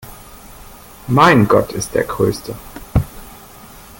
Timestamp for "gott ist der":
1.47-2.05